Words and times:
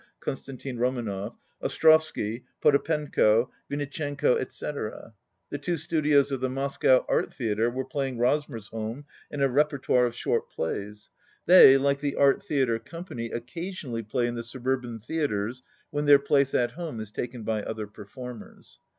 (Konstantin 0.19 0.79
Romanov), 0.79 1.35
Ostrovsky, 1.61 2.43
Potapenko, 2.59 3.51
Vinitchenko, 3.69 4.35
etc. 4.39 5.13
The 5.51 5.59
two 5.59 5.77
Studios 5.77 6.31
of 6.31 6.41
the 6.41 6.49
Mos 6.49 6.75
cow 6.77 7.05
Art 7.07 7.31
Theatre 7.31 7.69
were 7.69 7.85
playing 7.85 8.17
"Rosmersholm" 8.17 9.03
and 9.29 9.43
a 9.43 9.47
repertoire 9.47 10.07
of 10.07 10.15
short 10.15 10.49
plays. 10.49 11.11
They, 11.45 11.77
like 11.77 11.99
the 11.99 12.15
Art 12.15 12.41
Theatre 12.41 12.79
Company, 12.79 13.29
occasionally 13.29 14.01
play 14.01 14.25
in 14.25 14.33
the 14.33 14.41
subur 14.41 14.81
ban 14.81 14.97
theatres 14.97 15.61
when 15.91 16.05
their 16.05 16.17
place 16.17 16.55
at 16.55 16.71
home 16.71 16.99
is 16.99 17.11
taken 17.11 17.43
by 17.43 17.61
odier 17.61 17.93
performers. 17.93 18.79